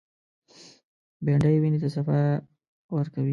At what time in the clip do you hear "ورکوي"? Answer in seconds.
2.95-3.29